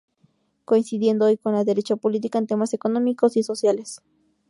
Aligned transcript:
Coincidiendo 0.65 1.25
hoy 1.25 1.37
con 1.37 1.53
la 1.53 1.63
derecha 1.63 1.95
política 1.95 2.39
en 2.39 2.47
temas 2.47 2.73
económicos 2.73 3.37
y 3.37 3.43
sociales. 3.43 4.01